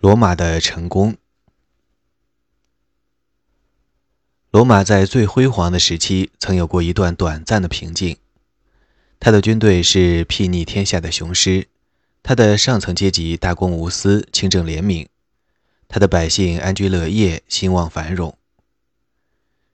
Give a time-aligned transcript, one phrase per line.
[0.00, 1.16] 罗马的成功。
[4.52, 8.16] 罗马在最辉煌的时期，曾有过一段短暂的平静。
[9.18, 11.66] 他的军队是睥睨天下的雄狮，
[12.22, 15.08] 他的上层阶级大公无私、清正廉明，
[15.88, 18.38] 他的百姓安居乐业、兴旺繁荣。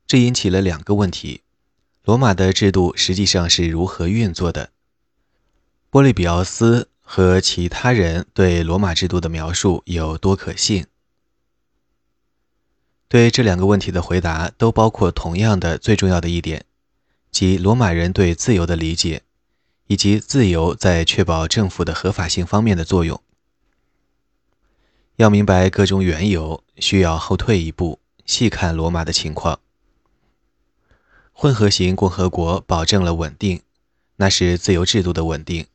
[0.06, 1.42] 这引起了两个问题：
[2.02, 4.70] 罗马的制度实际上是如何运作的？
[5.90, 6.88] 波利比奥斯。
[7.06, 10.86] 和其他人对罗马制度的描述有多可信？
[13.06, 16.64] 对这两个问题的回答都包括同样的最重要的一点，
[17.30, 19.22] 即罗马人对自由的理解，
[19.86, 23.22] 以及自由在确保政府的合法性方面的作用。
[25.16, 29.60] 要明白各种缘由，需要后退一步，细看罗马的情况。
[31.32, 33.60] 混合型共和国保证了稳定，
[34.16, 35.66] 那是自由制度的稳定。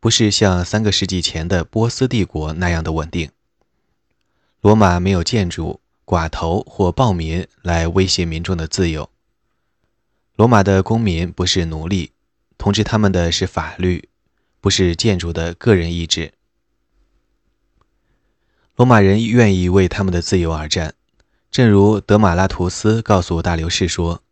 [0.00, 3.30] 不是像三个世纪前的波斯帝国那样的稳定。
[4.62, 9.10] 罗马没有建筑、寡头或暴民来威胁民众的自由。
[10.36, 12.12] 罗马的公民不是奴隶，
[12.56, 14.08] 统治他们的是法律，
[14.60, 16.32] 不是建筑的个人意志。
[18.76, 20.94] 罗马人愿意为他们的自由而战，
[21.50, 24.22] 正如德马拉图斯告诉大流士说：“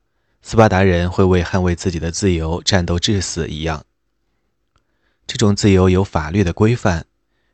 [0.40, 3.84] 斯巴达人会为捍卫自己的自由战斗至死一样。”
[5.28, 7.04] 这种自由有法律的规范，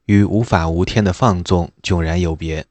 [0.07, 2.65] 与无法无天的放纵迥然有别。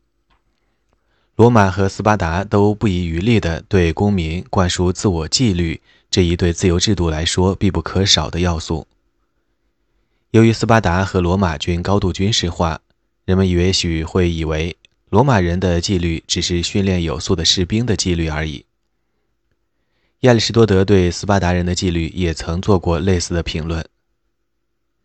[1.35, 8.87] 罗马和斯巴达都不遗余力地对公民灌输自我纪律这一对自由制度来说必不可少的要素。
[10.31, 12.79] 由于斯巴达和罗马均高度军事化，
[13.25, 14.77] 人们也许会以为
[15.09, 18.65] 罗马人的纪律只是训练有素的士兵的纪律而已。
[20.21, 23.85] 亚里士多德对斯巴达人的纪律也曾做过类似的评论。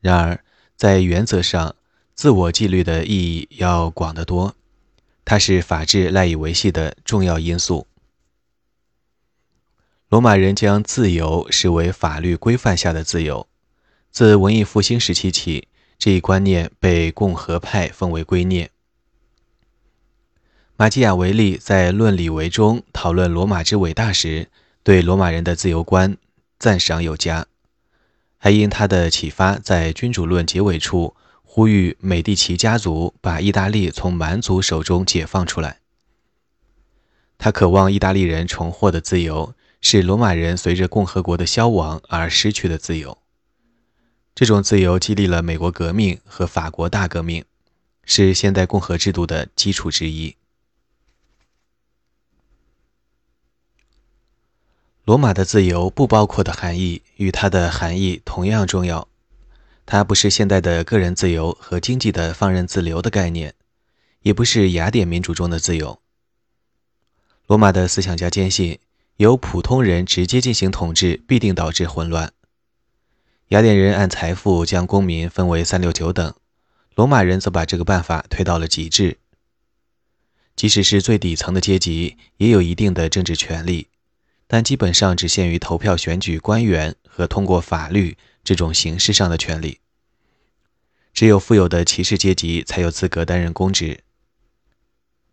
[0.01, 0.45] 然而，
[0.77, 1.75] 在原则上，
[2.15, 4.55] 自我纪律的意义要广得多，
[5.25, 7.87] 它是法治赖以维系的重要因素。
[10.09, 13.47] 罗马人将自由视为法律规范下的自由。
[14.11, 18.69] 自文艺复兴时期起，这一观念被共和派奉为圭臬。
[20.77, 24.49] 马基雅维利在《论理维》中讨论罗马之伟大时，
[24.83, 26.17] 对罗马人的自由观
[26.59, 27.47] 赞赏有加。
[28.39, 35.81] 还因他的启发，在《君主论》结尾处呼吁美第奇家族把意大利从蛮族手中解放出来。
[37.37, 43.19] 他渴望意大利人重获的自由，是罗马人随着共和国的消亡而失去的自由。
[44.35, 47.45] 这种自由激励了美国革命和法国大革命，
[48.05, 50.37] 是现代共和制度的基础之一。
[55.09, 59.09] 罗马的自由不包括的含义与它的含义同样重要。
[59.87, 63.55] 它不是现代的个人自由和经济的放任自流的概念，
[64.21, 65.99] 也不是雅典民主中的自由。
[67.47, 68.81] 罗马的思想家坚信，
[69.17, 72.31] 由普通人直接进行统治必定导致混乱。
[73.49, 76.35] 雅典人按财富将公民分为三六九等，
[76.95, 79.17] 罗马人则把这个办法推到了极致。
[80.55, 83.89] 即使是最底层的阶级，也有一定的政治权利。
[84.49, 89.79] 但基本上只限于投票选举官员和通过法律这种形式上的权利。
[91.13, 94.01] 只有富有的骑士阶级才有资格担任公职。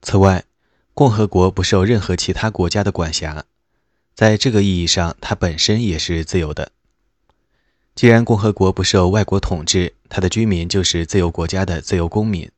[0.01, 0.43] 此外，
[0.93, 3.45] 共和国不受任何其他国家的管辖，
[4.13, 6.71] 在这个意义上，它本身也是自由的。
[7.93, 12.51] 既然共和国不受外国统治，它的居民就是自由国家的自由公民。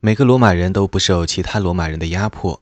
[0.00, 2.56] 每个罗马人都不受其他罗马人的压迫。《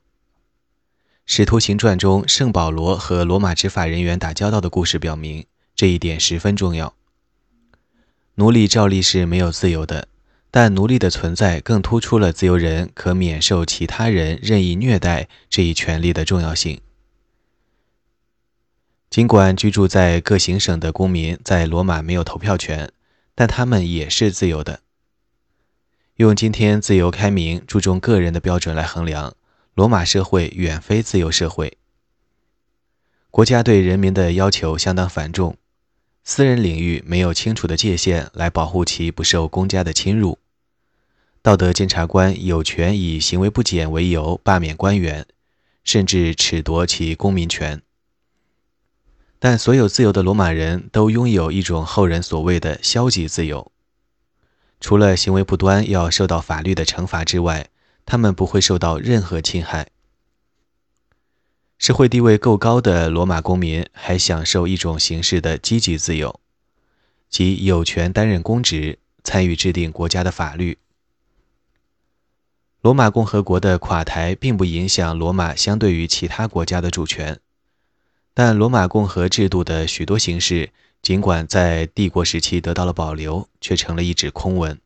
[1.25, 6.95] 使徒行传》中圣保罗和罗马执法人员打交道的故事表明，这一点十分重要。
[8.35, 10.09] 奴隶照例是没有自由的，
[10.51, 16.81] 但奴隶的存在更突出了自由人可免受其他人任意虐待这一权利的重要性。
[19.09, 22.91] 尽管居住在各行省的公民在罗马没有投票权，
[23.35, 24.81] 但他们也是自由的。
[26.17, 29.35] 用今天自由、开明、注重个人的标准来衡量。
[29.75, 31.79] 罗马社会远非自由社会，
[33.31, 35.57] 国家对人民的要求相当繁重，
[36.23, 40.39] 私人领域没有清楚的界限来保护其不受公家的侵入，
[41.41, 45.27] 道德监察官有权以行为不检为由罢免官员，
[45.85, 47.81] 甚至褫夺其公民权。
[49.39, 53.73] 但所有自由的罗马人都拥有一种后人所谓的消极自由，
[54.81, 57.71] 除了行为不端要受到法律的惩罚之外。
[58.05, 59.89] 他们不会受到任何侵害。
[61.79, 66.41] 社会地位够高的罗马公民还享受一种形式的积极自由，
[67.29, 70.79] 即有权担任公职，参与制定国家的法律。
[72.81, 77.41] 罗马共和国的垮台并不影响罗马相对于其他国家的主权，
[78.35, 80.71] 但罗马共和制度的许多形式，
[81.01, 84.81] 尽管在帝国时期得到了保留，却成了一纸空文。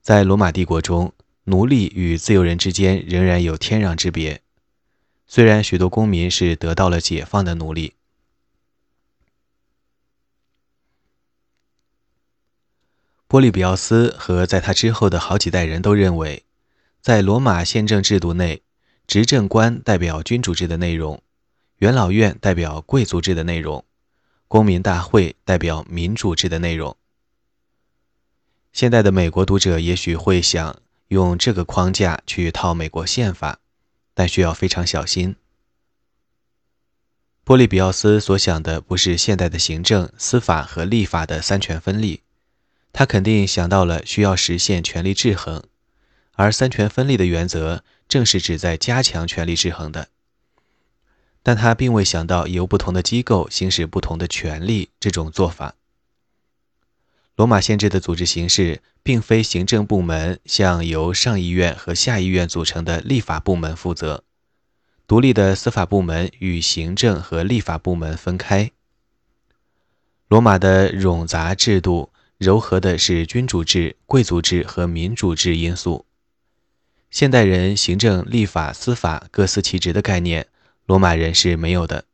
[0.00, 1.12] 在罗马帝国中，
[1.44, 4.42] 奴隶与自由人之间仍然有天壤之别，
[5.26, 7.94] 虽然许多公民是得到了解放的奴隶。
[13.26, 16.44] 波利比奥斯和在他之后的好几代人都认为，
[17.00, 18.62] 在罗马宪政制度内，
[19.06, 21.22] 执政官代表君主制的内容，
[21.78, 23.84] 元老院代表贵族制的内容，
[24.46, 26.96] 公民大会代表民主制的内容。
[28.72, 30.80] 现代的美国读者也许会想
[31.12, 33.58] 用这个框架去套美国宪法，
[34.14, 35.36] 但需要非常小心。
[37.44, 42.22] 波利比奥斯所想的不是现代的行政、司法和立法的三权分立。
[42.94, 45.62] 他肯定想到了需要实现权力制衡，
[46.32, 50.08] 而三权分立的原则正是旨在加强权力制衡的。
[51.42, 55.74] 但他并未想到由不同的机构行使不同的权力这种做法。
[57.36, 64.24] 罗马宪制的组织形式并非行政部门向由上议院和下议院组成的立法部门负责，
[65.06, 68.70] 独立的司法部门与行政和立法部门分开。
[70.28, 72.10] 罗马的冗杂制度。
[72.42, 76.06] 糅合的是君主制、贵族制和民主制因素。
[77.08, 80.48] 现代人行政、立法、司法各司其职的概念，
[80.84, 82.04] 罗马人是没有的。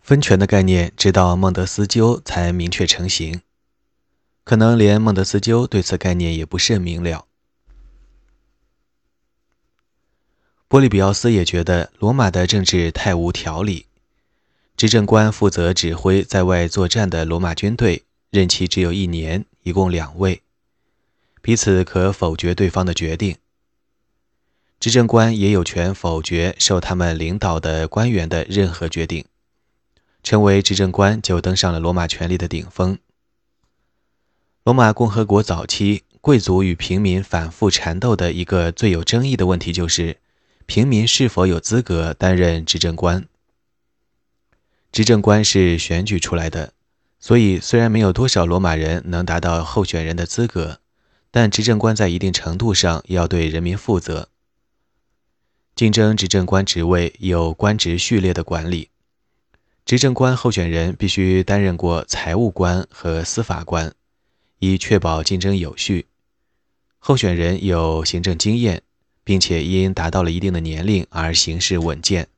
[0.00, 3.42] 分权的概念直到孟德斯鸠才明确成型，
[4.44, 7.26] 可能连孟德斯鸠对此概念也不甚明了。
[10.68, 13.86] 波利比奥斯也觉得罗马的政治太无条理，
[14.76, 18.04] 执政官负责指挥在外作战的罗马军队。
[18.30, 20.40] 任期只有一年，一共两位，
[21.42, 23.36] 彼此可否决对方的决定。
[24.80, 29.26] 执政官也有权否决受他们领导的官员的任何决定。
[30.22, 32.96] 成为执政官就登上了罗马权力的顶峰。
[34.64, 40.18] 罗马共和国早期，贵族与平民反复缠斗的一个最有争议的问题就是：
[40.66, 43.26] 平民是否有资格担任执政官？
[44.92, 46.74] 执政官是选举出来的。
[47.18, 50.78] 所以，虽然没有多少罗马人能达到候选人的资格，
[51.32, 54.28] 但执政官在一定程度上要对人民负责。
[55.74, 58.90] 竞争执政官职位有官职序列的管理，
[59.84, 63.92] 执政官候选人必须担任过财务官和司法官，
[64.62, 66.06] 以确保竞争有序。
[66.98, 68.82] 候选人有行政经验，
[69.24, 72.28] 并且因达到了一定的年龄而行事稳健。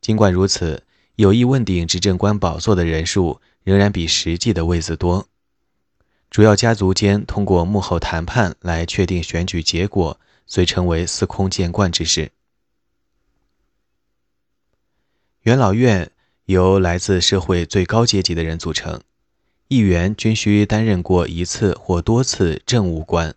[0.00, 0.84] 尽管如此。
[1.18, 5.26] 有意问鼎执政官宝座的人数仍然比实际的位子多。
[6.30, 12.30] 主要家族间通过幕后谈判来确定选举结果，虽成为司空见惯之事。
[15.40, 16.12] 元老院
[16.44, 19.00] 由来自社会最高阶级的人组成，
[19.68, 23.34] 议员均需担任过一次或多次政务官。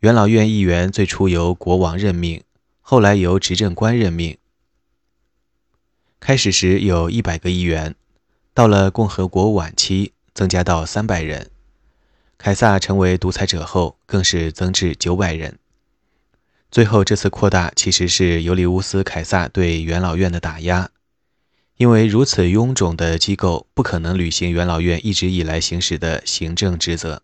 [0.00, 2.44] 元老院议员最初由国王任命，
[2.82, 4.36] 后来由执政官任命。
[6.20, 7.94] 开始时有一百个议员，
[8.52, 11.50] 到了共和国晚期增加到三百人。
[12.36, 15.58] 凯撒成为独裁者后，更是增至九百人。
[16.70, 20.90] 最后这次扩大其实是尤利乌斯·凯撒对元老院的打压，
[21.76, 27.22] 因为如此臃肿的机构不可能履行元老院一直以来行使的行政职责。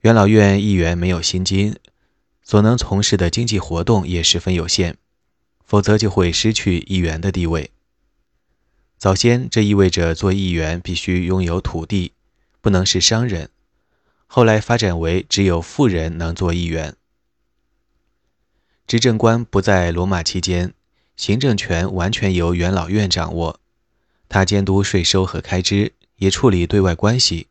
[0.00, 1.76] 元老院议员没有薪金，
[2.42, 4.96] 所能从事的经济活动也十分有限。
[5.66, 7.70] 否则就会失去议员的地位。
[8.98, 12.12] 早先，这意味着做议员必须拥有土地，
[12.60, 13.48] 不能是商人。
[14.26, 16.94] 后来发展为只有富人能做议员。
[18.86, 20.74] 执政官不在罗马期间，
[21.16, 23.60] 行政权完全由元老院掌握，
[24.28, 27.48] 他监督税收和开支，也处理对外关系。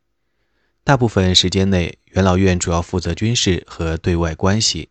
[0.83, 4.89] 大部分时间内，元老院主要负责军事和对外关系。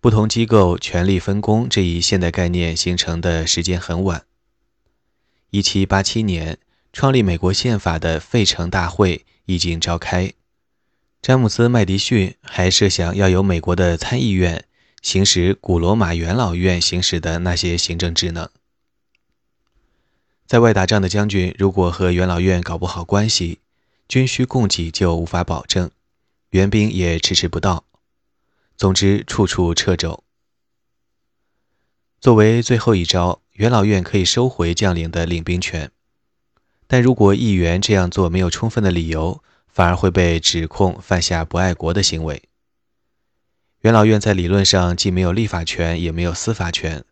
[0.00, 4.24] 不同机构权力分工这一现代概念形成的时间很晚。
[5.50, 6.58] 1787年，
[6.92, 10.32] 创立美国宪法的费城大会已经召开。
[11.20, 14.64] 詹姆斯·麦迪逊还设想要由美国的参议院
[15.02, 18.48] 行使古罗马元老院行使的那些行政职能。
[20.46, 23.60] 在外打仗的将军如果和元老院搞不好关系，
[24.08, 25.90] 军需供给就无法保证，
[26.50, 27.84] 援兵也迟迟不到。
[28.76, 30.24] 总之，处处掣肘。
[32.20, 35.90] 作为最后一招，元老院可以收回将领的领兵权，
[36.86, 42.47] 但如果议员这样做没有充分的理由，反而会被指控犯下不爱国的行为。
[43.82, 47.04] 元老院在理论上既没有立法权，也没有司法权，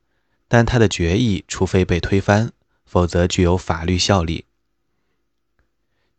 [0.48, 2.50] 但他的决议除非被推翻，
[2.84, 4.44] 否则具有法律效力。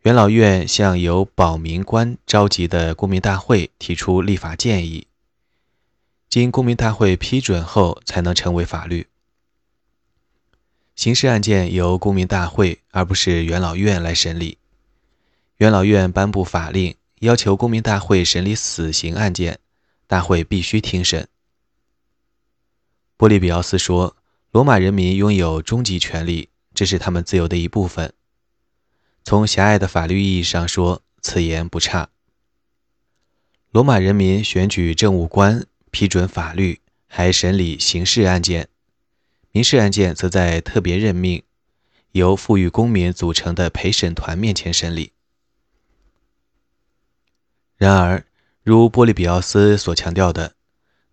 [0.04, 5.08] 元老院向由保民官召集的公民大会提出立法建议，
[6.30, 9.08] 经公民大会批准后才能成为法律。
[10.96, 14.58] 刑事案件由公民大会而不是元老院来审理。
[15.58, 19.60] 元老院颁布法令，要求公民大会审理死刑案件，
[20.08, 21.28] 大会必须听审。
[23.18, 24.16] 波利比奥斯说
[24.52, 28.14] ：“罗马人民拥有终极权利，这是他们自由的一部分。”
[29.26, 32.10] 从狭隘的法律意义上说，此言不差。
[33.72, 38.70] 罗马人民选举政务官，批准法律，还审理刑事案件，
[39.52, 41.44] 民事案件则在特别任命、
[42.12, 45.12] 由富裕公民组成的陪审团面前审理。
[47.76, 48.26] 然而，
[48.68, 50.56] 如波利比奥斯所强调的，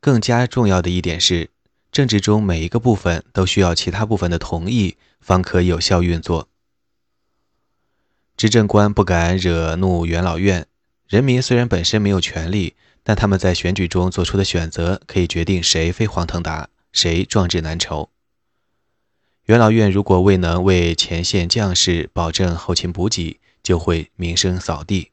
[0.00, 1.50] 更加重要的一点是，
[1.92, 6.48] 政治中每一个部分都需要其他部分的同意，方可有效运作。
[8.36, 10.66] 执政官不敢惹怒元老院，
[11.06, 18.10] 人民虽然本身没有权利，但他们在选举中做出的选择可以决定谁飞黄腾达，谁壮志难酬。
[19.44, 25.12] 元老院如果未能为前线将士保证后勤补给，就会名声扫地。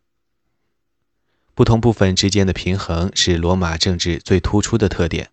[1.61, 5.29] 不同部分之间的平衡是罗马政治最突出的特点。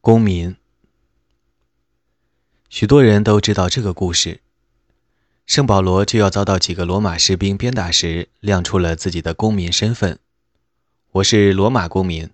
[0.00, 0.56] 公民，
[2.70, 4.40] 许多人都知道这个故事。
[5.44, 10.18] 圣保罗就要遭到几个罗马士兵鞭打时，亮出了自己的公民身份
[11.12, 12.30] ：“我是罗马公民。”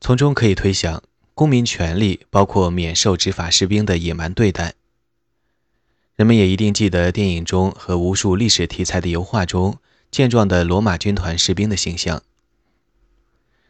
[0.00, 1.02] 从中可以推想，
[1.34, 4.76] 公民权利包括免受执法士兵的野蛮对待。
[6.16, 9.78] 人们也一定记得电影中和无数历史题材的油画中
[10.12, 12.22] 健壮的罗马军团士兵的形象。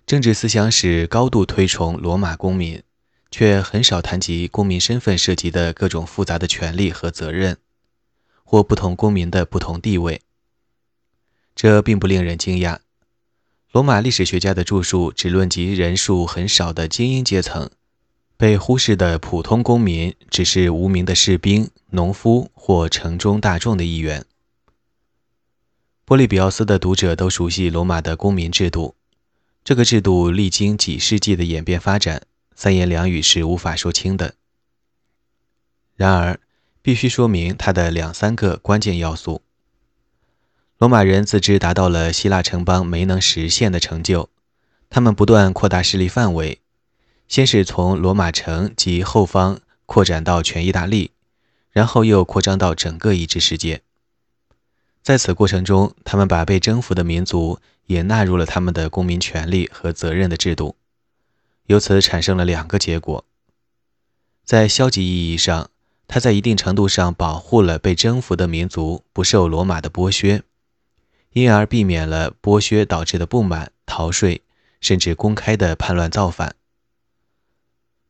[0.06, 2.82] 政治思想史高度推崇罗马公民，
[3.30, 7.56] 却很少谈及公民身份涉及的各种复杂的权利和责任，
[8.44, 10.20] 或不同公民的不同地位。
[11.56, 12.80] 这并不令人惊讶。
[13.72, 17.70] 罗马历史学家的著述只论及人数很少的精英阶层。
[18.36, 24.24] 被忽视的普通公民只是无名的士兵、农夫或城中大众的一员。
[26.04, 28.96] 波利比奥斯的读者都熟悉罗马的公民制度，
[29.62, 34.34] 这个制度历经几世纪的演变发展，三言两语是无法说清的。
[35.96, 36.40] 然而，
[36.82, 39.42] 必须说明它的两三个关键要素：
[40.76, 44.28] 罗马人自知达到了希腊城邦没能实现的成就，
[44.90, 46.60] 他们不断扩大势力范围。
[47.28, 51.10] 先是从罗马城及后方扩展到全意大利，
[51.70, 53.82] 然后又扩张到整个已知世界。
[55.02, 60.76] 在此过程中，他们把被征服的民族也纳入了他们的公民权利和责任的制度，
[61.66, 63.24] 由此产生了两个结果：
[64.44, 65.70] 在消极意义上，
[66.08, 70.42] 他在一定程度上保护了被征服的民族不受罗马的剥削，
[71.32, 74.42] 因而避免了剥削导致的不满、逃税，
[74.80, 76.54] 甚至公开的叛乱造反。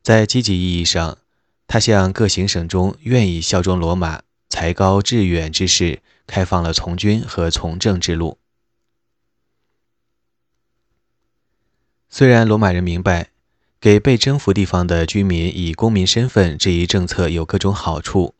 [0.05, 1.17] 在积极意义上，
[1.65, 8.37] 他向各行省中愿意效忠罗马、才高志远之士开放了从军和从政之路。
[12.07, 13.31] 虽然罗马人明白
[13.81, 18.35] 给被征服地方的居民以公民身份这一政策有各种好处，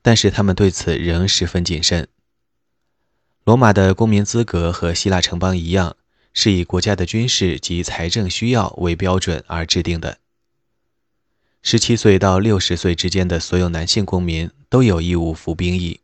[0.00, 2.06] 但是他们对此仍十分谨慎。
[3.42, 5.96] 罗马的公民资格和希腊城邦一样，
[6.32, 10.18] 是以国家的军事及财政需要为标准而制定的。
[11.70, 16.00] 十七岁到六十岁之间的所有男性公民都有义务服兵役。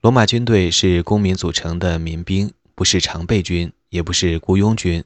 [0.00, 5.02] 罗马军队是公民组成的民兵，不是常备军，也不是雇佣军，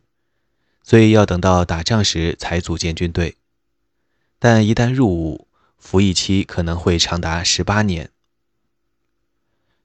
[0.84, 3.36] 所以要等到打仗时才组建军队。
[4.38, 5.48] 但一旦入伍，
[5.78, 8.10] 服役期可能会长达十八年。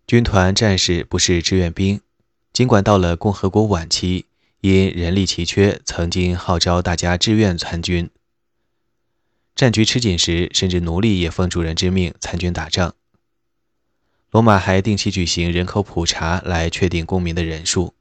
[0.06, 2.02] 军团战士不是志愿兵，
[2.52, 4.26] 尽管到了共和国晚期，
[4.60, 8.10] 因人力奇缺，曾经号召大家志愿参军。
[9.56, 12.96] 战局吃紧时，甚至奴隶也奉主人之命参军打仗。
[14.32, 17.94] 罗马还定期举行人口普查来确定公民的人数。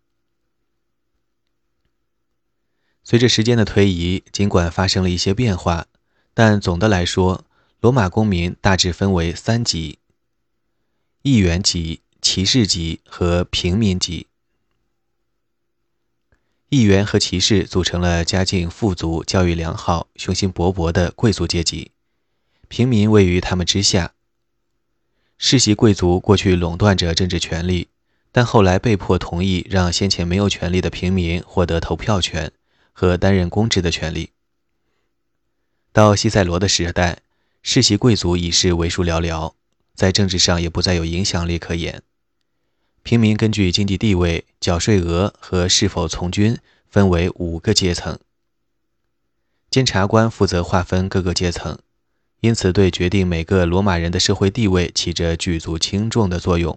[3.05, 5.87] 随着时间的推移，尽管发生了一些变化，
[6.33, 7.45] 但总的来说，
[7.81, 9.99] 罗马公民大致分为三级：
[11.21, 14.29] 议员级、骑士级和平民级。
[16.73, 21.91] 议员和骑士组成了家境富足、教育良好、雄心勃勃的贵族阶级，
[22.69, 24.15] 平民位于他们之下。
[25.37, 27.89] 世袭贵族过去垄断着政治权力，
[28.33, 32.51] 但后来被迫同意让先前没有权利的平民获得投票权
[32.95, 34.31] 和担任公职的权利。
[35.93, 37.19] 到西塞罗的时代，
[37.63, 39.53] 世袭贵族已是为数寥寥，
[39.95, 42.03] 在政治上也不再有影响力可言。
[43.03, 48.19] 平民根据经济地位、缴税额和是否从军，分为五个阶层。
[49.71, 51.79] 监察官负责划分各个阶层。
[52.41, 56.77] 因此，对决定每个罗马人的社会地位起着举足轻重的作用。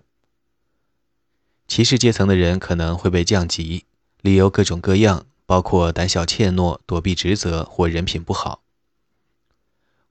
[1.67, 3.85] 骑士阶层的人可能会被降级，
[4.21, 8.61] 理由各种各样，包括胆小怯懦、躲避职责或人品不好。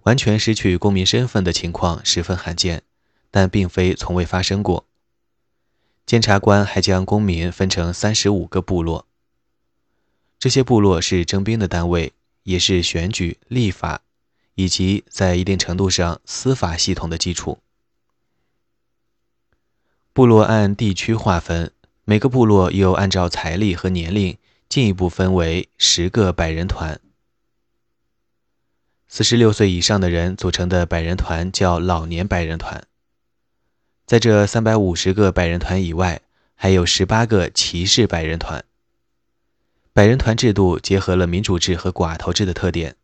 [0.02, 2.82] 完全失去公民身份的情况十分罕见，
[3.30, 4.86] 但并非从未发生过。
[6.06, 9.06] 监察官还将公民分成三十五个部落，
[10.38, 14.02] 这些部落是征兵的单位，也是选举、立法。
[14.56, 17.58] 以及在一定程度上司法系统的基础。
[20.12, 21.72] 部落按地区划分，
[22.04, 27.00] 每个部落又按照财力和年龄进一步分为十个百人团。
[29.08, 32.86] 四十六岁以上的人组成的百人团叫老年百人团。
[34.06, 36.20] 在这三百五十个百人团以外，
[36.54, 38.62] 还有十八个骑士百人团。
[39.94, 42.96] 百人团制度结合了民主制和寡头制的特点。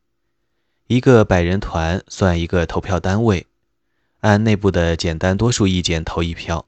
[0.88, 3.46] 一个百人团算一个投票单位，
[4.20, 6.66] 按内部的简单多数意见投一票。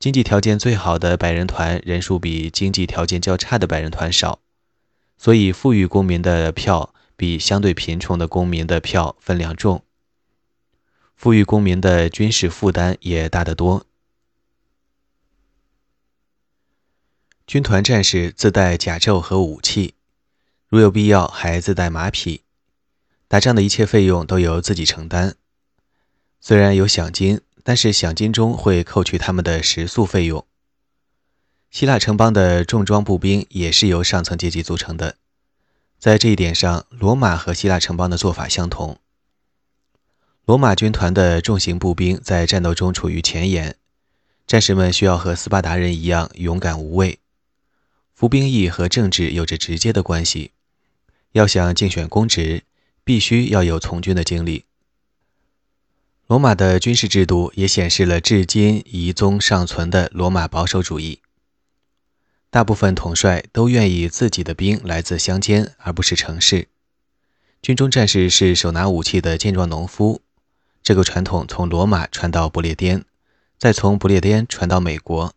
[0.00, 4.40] 经济条件最好的百人团人数比经济条件较差的百人团少，
[5.16, 9.83] 所以富裕公民的票比相对贫穷的公民的票分量重。
[11.24, 13.86] 富裕公民的军事负担也大得多。
[17.46, 19.94] 军团战士自带甲胄和武器，
[20.68, 22.42] 如有必要还自带马匹。
[23.26, 25.34] 打仗的一切费用都由自己承担，
[26.42, 30.46] 虽然有饷金，但是饷金中会扣去他们的食宿费用。
[31.70, 35.16] 希腊城邦的重装步兵也是由上层阶级组成的，
[35.98, 39.00] 在这一点上，罗马和希腊城邦的做法相同。
[40.46, 43.76] 罗马军团的重型步兵在战斗中处于前沿，
[44.46, 47.18] 战士们需要和斯巴达人一样勇敢无畏。
[48.14, 50.52] 服兵役和政治有着直接的关系，
[51.32, 52.62] 要想竞选公职。
[53.06, 54.64] 必须要有从军的经历。
[56.26, 61.20] 罗马的军事制度也显示了至今遗踪尚存的罗马保守主义。
[62.48, 66.68] 大部分统帅都愿意自己的兵来自乡间，而不是城市。
[67.60, 70.22] 军中战士是手拿武器的健壮农夫。
[70.84, 73.06] 这个传统从罗马传到不列颠，
[73.56, 75.34] 再从不列颠传到美国。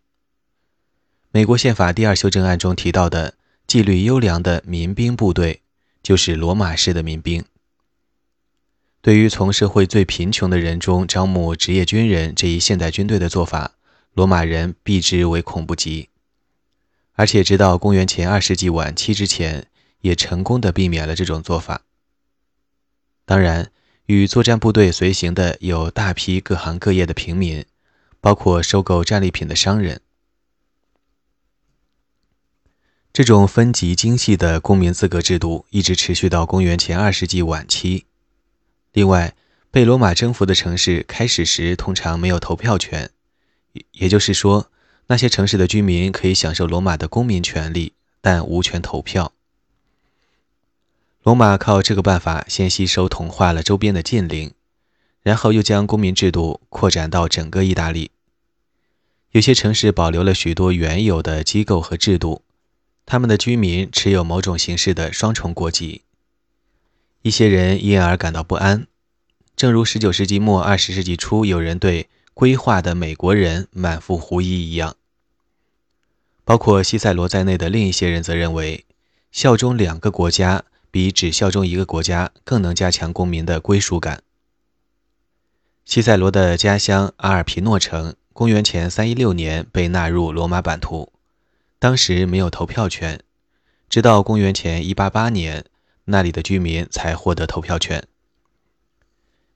[1.32, 5.62] 美国宪法第二修正案中提到的纪律优良的民兵部队，
[6.04, 7.46] 就是罗马式的民兵。
[9.02, 13.76] 对于从社会最贫穷的人中招募职业军人这一现代军队的做法，
[14.14, 16.10] 罗马人避之唯恐不及，
[17.14, 19.68] 而且直到公元前二世纪晚期之前，
[20.02, 21.84] 也成功的避免了这种做法。
[23.24, 23.72] 当然，
[24.08, 27.66] 与作战部队随行的有大批各行各业的平民，
[28.22, 30.00] 包括收购战利品的商人。
[33.12, 38.06] 这种分级精细的公民资格制度一直持续到公元前二世纪晚期。
[38.94, 39.36] 另外，
[39.72, 43.12] 被罗马征服的城市开始时通常没有投票权，
[43.92, 44.72] 也就是说，
[45.08, 47.92] 那些城市的居民可以享受罗马的公民权利，
[48.22, 49.34] 但无权投票。
[51.28, 54.54] 罗马靠这个办法先吸收同化了周边的近邻，
[55.22, 58.12] 然后又将公民制度扩展到整个意大利。
[59.32, 62.44] 有些城市保留了许多原有的机构和制度，
[63.06, 66.04] 他们的居民持有某种形式的双重国籍。
[67.24, 68.88] 一些人因而感到不安，
[69.54, 74.96] 正如19世纪末20世纪初有人对规划的美国人满腹狐疑一样。
[76.46, 78.86] 包括西塞罗在内的另一些人则认为，
[79.34, 84.24] 效忠两个国家比只效忠一个国家更能加强公民的归属感。
[85.86, 91.12] 西塞罗的家乡阿尔皮诺城，公元前316年被纳入罗马版图，
[91.80, 93.22] 当时没有投票权，
[93.90, 95.66] 直到公元前188年。
[96.10, 98.08] 那里的居民才获得投票权。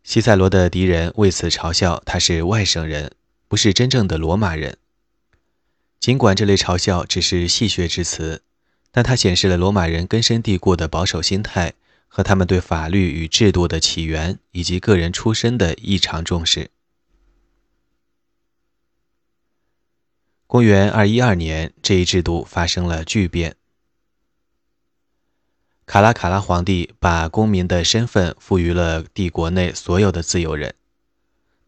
[0.04, 3.14] 西塞罗的敌人为此嘲笑他是外省人，
[3.48, 4.78] 不是真正的罗马人。
[5.98, 8.44] 尽管这类嘲笑只是戏谑之词，
[8.92, 11.74] 但它显示了罗马人根深蒂固的保守心态
[12.08, 16.70] 和他们对法律与制度的起源以及个人出身的异常重视。
[20.46, 23.56] 公元二一二年，这一制度发生了巨变。
[25.86, 30.76] 卡拉卡拉皇帝把公民的身份赋予了帝国内所有的自由人，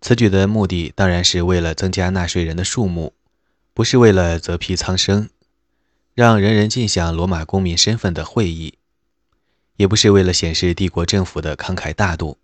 [0.02, 3.14] 此举的目的当然是为了增加纳税人的数目，
[3.74, 5.30] 不是为了择批苍生，
[6.16, 8.76] 让人人尽享罗马公民身份的会议，
[9.78, 12.38] 也不是为了显示帝国政府的慷慨大度。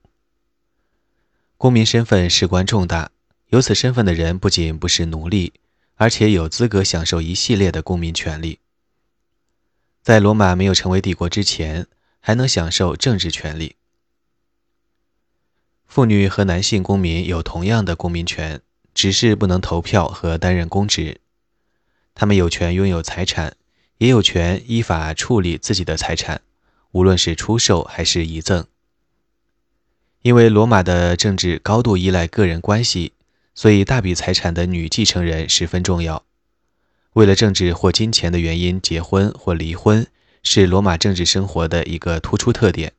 [1.56, 3.12] 公民身份事关重大，
[3.50, 5.54] 有此身份的人不仅不是奴隶，
[5.98, 8.58] 而且有资格享受一系列的公民权利。
[10.02, 11.86] 在罗马没有成为帝国之前，
[12.20, 13.76] 还能享受政治权利。
[15.86, 18.62] 妇女和男性公民有同样的公民权，
[18.96, 21.22] 只是不能投票和担任公职。
[22.16, 23.56] 他们有权拥有财产，
[24.00, 26.42] 也有权依法处理自己的财产，
[26.92, 28.66] 无论是出售还是遗赠。
[30.22, 33.12] 因为罗马的政治高度依赖个人关系，
[33.54, 36.24] 所以大笔财产的女继承人十分重要。
[37.14, 40.08] 为了政治或金钱的原因结婚或离婚，
[40.44, 42.94] 是罗马政治生活的一个突出特点。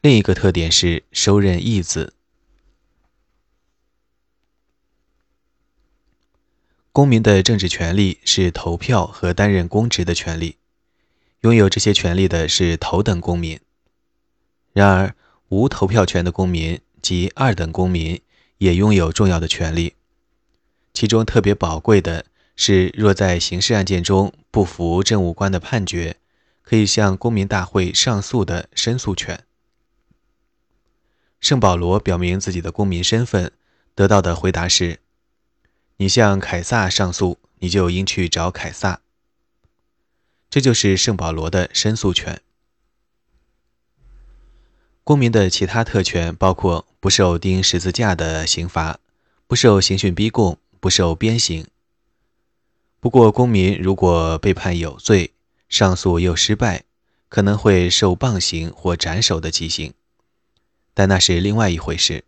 [0.00, 2.12] 另一个特点是收任义子。
[6.96, 10.56] 公民的政治权利是投票和担任公职的权利，
[11.40, 13.60] 拥有这些权利的是头等公民。
[14.72, 15.14] 然而，
[15.48, 18.22] 无投票权的公民及二等公民
[18.56, 19.92] 也拥有重要的权利，
[20.94, 22.24] 其中特别宝贵的。
[22.56, 26.16] 是，若在刑事案件中不服政务官的判决，
[26.62, 29.44] 可以向公民大会上诉的申诉权。
[31.40, 33.52] 圣保罗表明自己的公民身份，
[33.94, 35.00] 得到的回答是
[35.98, 39.00] ：“你向凯撒上诉，你就应去找凯撒。”
[40.50, 42.40] 这就是圣保罗的申诉权。
[45.02, 48.98] 公民的其他特权包括不受钉十字架的刑罚，
[49.46, 51.66] 不受刑讯逼供，不受鞭刑。
[52.98, 55.32] 不过，公民如果被判有罪，
[55.68, 56.84] 上诉又失败，
[57.28, 59.94] 可能会受棒刑或斩首的极刑，
[60.92, 62.24] 但那是另外一回事。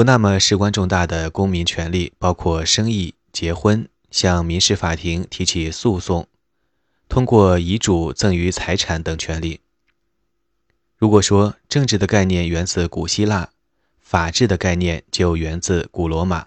[0.00, 6.26] 不那么事关重大的公民权利，包括生意、结婚、向民事法庭提起诉讼、
[7.06, 9.60] 通过遗嘱赠与财产等权利。
[10.96, 13.50] 如果说政治的概念源自古希腊，
[14.00, 16.46] 法治的概念就源自古罗马。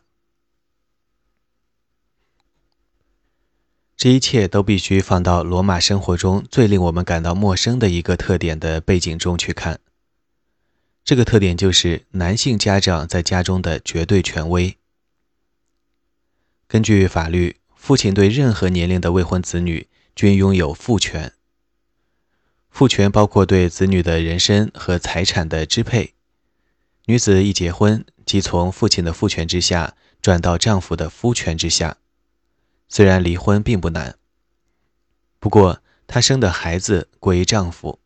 [3.96, 9.80] 这一切都必须放到罗马生活中最令我们感到陌生的一个特点的背景中去看。
[11.06, 14.78] 这个特点就是男性家长在家中的绝对权威。
[16.68, 21.34] 根据法律，父亲对任何年龄的未婚子女均拥有父权。
[22.70, 26.14] 父权包括对子女的人身和财产的支配。
[27.06, 31.98] 女子一结婚，即从父亲的父权之下转到丈夫的夫权之下。
[32.88, 34.18] 虽然离婚并不难，
[35.40, 38.00] 不过她生的孩子归丈夫。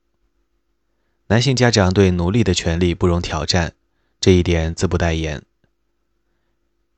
[1.27, 3.73] 男性家长对奴隶的权利不容挑战，
[4.19, 5.43] 这一点自不待言。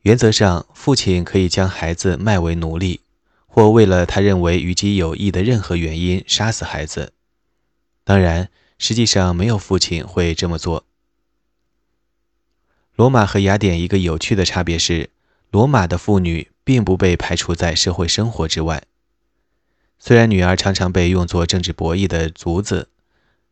[0.02, 3.02] 原则上，父亲可以将孩子卖为奴隶，
[3.48, 7.14] 或为了他认为与己有益的任何原因杀死孩子。
[8.04, 10.86] 当然，实际上没有父亲会这么做。
[12.96, 15.10] 罗马和雅典一个有趣的差别是，
[15.52, 16.52] 罗马的妇女。
[16.70, 18.84] 并不被排除在社会生活之外。
[19.98, 22.90] 虽然女儿常常被用作政治博弈的卒子，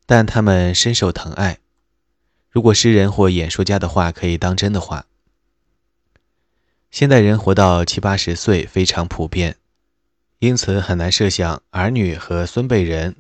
[0.08, 1.60] 但他们深受疼爱。
[2.50, 5.06] 如果诗人或演说家的话可以当真的话，
[6.90, 9.58] 现代人活到七八十岁非常普遍，
[10.40, 13.16] 因此很难设想儿女和孙辈人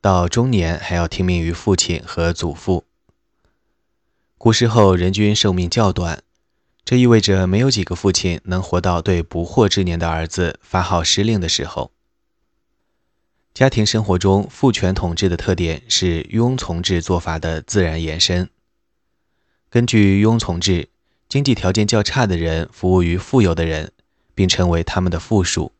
[0.00, 2.84] 到中年还要听命于父亲和祖父。
[4.38, 6.22] 古时候人均寿命较短。
[6.84, 11.90] 这意味着没有几个父亲能活到对不惑之年的儿子发号施令的时候。
[13.56, 18.50] 家庭生活中，父权统治的特点是庸从制做法的自然延伸。
[19.70, 20.90] 根据庸从制，
[21.26, 23.92] 经济条件较差的人服务于富有的人，
[24.34, 25.72] 并成为他们的附属。